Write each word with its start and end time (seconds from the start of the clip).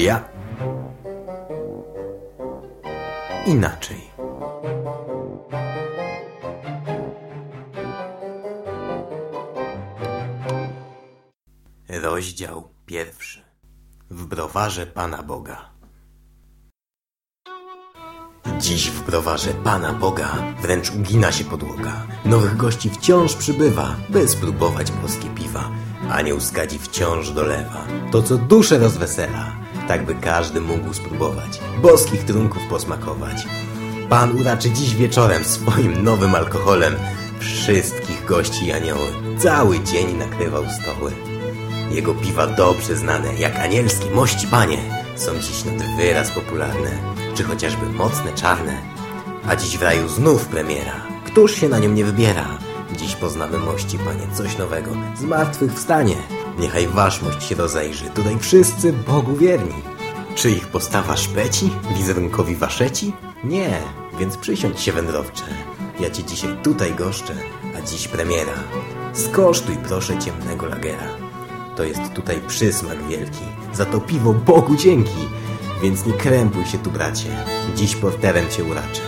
Biblia 0.00 0.24
inaczej. 3.46 4.10
Rozdział 11.88 12.68
pierwszy. 12.86 13.42
W 14.10 14.26
browarze 14.26 14.86
Pana 14.86 15.22
Boga. 15.22 15.70
Dziś 18.58 18.90
w 18.90 19.06
browarze 19.06 19.54
Pana 19.54 19.92
Boga 19.92 20.28
wręcz 20.62 20.90
ugina 20.90 21.32
się 21.32 21.44
podłoga. 21.44 22.06
Nowych 22.24 22.56
gości 22.56 22.90
wciąż 22.90 23.36
przybywa, 23.36 23.96
by 24.08 24.28
spróbować 24.28 24.92
boskie 24.92 25.28
piwa. 25.28 25.70
Anioł 26.10 26.40
skadzi 26.40 26.78
wciąż 26.78 27.30
dolewa 27.30 27.84
to, 28.12 28.22
co 28.22 28.36
duszę 28.36 28.78
rozwesela, 28.78 29.60
tak 29.90 30.04
by 30.04 30.14
każdy 30.14 30.60
mógł 30.60 30.94
spróbować, 30.94 31.60
boskich 31.82 32.24
trunków 32.24 32.62
posmakować. 32.68 33.46
Pan 34.08 34.40
uraczy 34.40 34.70
dziś 34.70 34.94
wieczorem 34.94 35.44
swoim 35.44 36.04
nowym 36.04 36.34
alkoholem 36.34 36.94
wszystkich 37.38 38.24
gości 38.24 38.72
anioły. 38.72 39.08
Cały 39.38 39.80
dzień 39.80 40.16
nakrywał 40.16 40.64
stoły. 40.80 41.12
Jego 41.90 42.14
piwa 42.14 42.46
dobrze 42.46 42.96
znane, 42.96 43.34
jak 43.34 43.56
anielskie 43.56 44.10
mości 44.10 44.46
panie, 44.46 44.78
są 45.16 45.38
dziś 45.38 45.64
nad 45.64 45.96
wyraz 45.96 46.30
popularne, 46.30 46.90
czy 47.34 47.44
chociażby 47.44 47.86
mocne 47.86 48.32
czarne. 48.32 48.78
A 49.48 49.56
dziś 49.56 49.78
w 49.78 49.82
raju 49.82 50.08
znów 50.08 50.46
premiera, 50.46 51.00
któż 51.24 51.54
się 51.54 51.68
na 51.68 51.78
nią 51.78 51.90
nie 51.90 52.04
wybiera? 52.04 52.46
Dziś 52.96 53.16
poznamy 53.16 53.58
mości 53.58 53.98
panie 53.98 54.26
coś 54.34 54.58
nowego, 54.58 54.90
z 55.16 55.22
martwych 55.22 55.74
wstanie. 55.74 56.16
Niechaj 56.58 56.88
waszmość 56.88 57.48
się 57.48 57.54
rozejrzy, 57.54 58.04
tutaj 58.04 58.38
wszyscy 58.38 58.92
Bogu 58.92 59.36
wierni. 59.36 59.82
Czy 60.34 60.50
ich 60.50 60.66
postawa 60.66 61.16
szpeci, 61.16 61.70
wizerunkowi 61.96 62.56
waszeci? 62.56 63.12
Nie, 63.44 63.78
więc 64.18 64.36
przysiądź 64.36 64.80
się 64.80 64.92
wędrowcze. 64.92 65.44
Ja 66.00 66.10
cię 66.10 66.24
dzisiaj 66.24 66.56
tutaj 66.62 66.94
goszczę, 66.94 67.34
a 67.78 67.86
dziś 67.86 68.08
premiera. 68.08 68.52
Skosztuj 69.12 69.76
proszę 69.76 70.18
ciemnego 70.18 70.66
lagera. 70.66 71.06
To 71.76 71.84
jest 71.84 72.12
tutaj 72.14 72.40
przysmak 72.46 73.08
wielki, 73.08 73.44
za 73.72 73.86
to 73.86 74.00
piwo 74.00 74.32
Bogu 74.32 74.76
dzięki. 74.76 75.28
Więc 75.82 76.06
nie 76.06 76.12
krępuj 76.12 76.64
się 76.66 76.78
tu, 76.78 76.90
bracie, 76.90 77.44
dziś 77.76 77.96
porterem 77.96 78.48
cię 78.50 78.64
uraczę. 78.64 79.02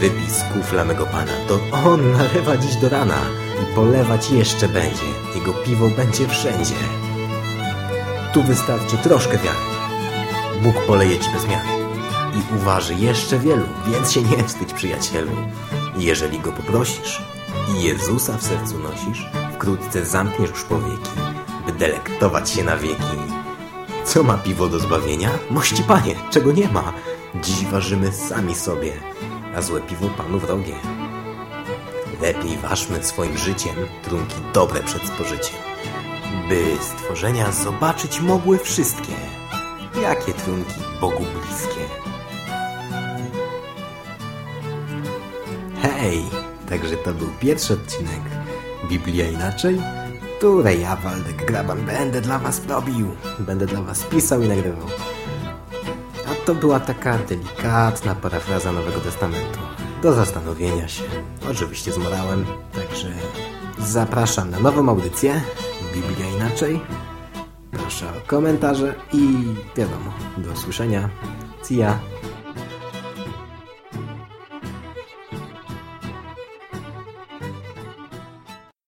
Wypij 0.00 0.30
z 0.30 0.52
kufla 0.52 0.84
mego 0.84 1.06
pana, 1.06 1.32
to 1.48 1.60
on 1.90 2.12
nalewa 2.12 2.56
dziś 2.56 2.76
do 2.76 2.88
rana 2.88 3.45
i 3.62 3.74
polewać 3.74 4.30
jeszcze 4.30 4.68
będzie. 4.68 5.06
Jego 5.34 5.52
piwo 5.52 5.88
będzie 5.88 6.28
wszędzie. 6.28 6.74
Tu 8.32 8.42
wystarczy 8.42 8.96
troszkę 8.96 9.38
wiary. 9.38 9.58
Bóg 10.62 10.86
poleje 10.86 11.18
ci 11.18 11.30
bez 11.30 11.48
miary 11.48 11.68
i 12.36 12.56
uważy 12.56 12.94
jeszcze 12.94 13.38
wielu, 13.38 13.64
więc 13.86 14.12
się 14.12 14.22
nie 14.22 14.44
wstydź, 14.44 14.72
przyjacielu. 14.72 15.30
Jeżeli 15.96 16.38
go 16.38 16.52
poprosisz 16.52 17.22
i 17.74 17.82
Jezusa 17.82 18.38
w 18.38 18.42
sercu 18.42 18.78
nosisz, 18.78 19.26
wkrótce 19.54 20.04
zamkniesz 20.04 20.50
już 20.50 20.64
powieki, 20.64 21.10
by 21.66 21.72
delektować 21.72 22.50
się 22.50 22.64
na 22.64 22.76
wieki. 22.76 23.36
Co 24.04 24.22
ma 24.22 24.38
piwo 24.38 24.68
do 24.68 24.78
zbawienia? 24.78 25.30
Mości 25.50 25.82
panie, 25.82 26.14
czego 26.30 26.52
nie 26.52 26.68
ma? 26.68 26.92
Dziś 27.34 27.64
ważymy 27.64 28.12
sami 28.12 28.54
sobie, 28.54 28.92
a 29.56 29.62
złe 29.62 29.80
piwo 29.80 30.08
panu 30.08 30.38
wrogie. 30.38 30.74
Lepiej 32.22 32.56
ważmy 32.56 33.04
swoim 33.04 33.38
życiem 33.38 33.74
trunki 34.02 34.34
dobre 34.54 34.80
przed 34.82 35.02
spożyciem, 35.02 35.58
by 36.48 36.64
stworzenia 36.80 37.52
zobaczyć 37.52 38.20
mogły 38.20 38.58
wszystkie, 38.58 39.12
jakie 40.02 40.32
trunki 40.32 40.80
Bogu 41.00 41.24
bliskie. 41.24 41.80
Hej, 45.82 46.22
także 46.68 46.96
to 46.96 47.14
był 47.14 47.28
pierwszy 47.40 47.72
odcinek 47.72 48.20
Biblia 48.88 49.28
Inaczej, 49.28 49.82
której 50.38 50.80
ja, 50.80 50.96
Waldek 50.96 51.46
Graban, 51.46 51.86
będę 51.86 52.20
dla 52.20 52.38
was 52.38 52.66
robił. 52.66 53.10
Będę 53.38 53.66
dla 53.66 53.82
was 53.82 54.02
pisał 54.02 54.42
i 54.42 54.48
nagrywał. 54.48 54.86
A 56.26 56.46
to 56.46 56.54
była 56.54 56.80
taka 56.80 57.18
delikatna 57.18 58.14
parafraza 58.14 58.72
Nowego 58.72 59.00
Testamentu. 59.00 59.58
Do 60.02 60.12
zastanowienia 60.12 60.88
się. 60.88 61.02
Oczywiście 61.50 61.92
z 61.92 61.98
morałem. 61.98 62.44
Także 62.72 63.08
zapraszam 63.78 64.50
na 64.50 64.60
nową 64.60 64.88
audycję 64.88 65.40
Biblia 65.94 66.28
Inaczej. 66.36 66.80
Proszę 67.70 68.06
o 68.08 68.28
komentarze 68.28 68.94
i 69.12 69.28
wiadomo, 69.76 70.12
do 70.38 70.52
usłyszenia. 70.52 71.08
See 71.62 71.76
ya. 71.76 71.98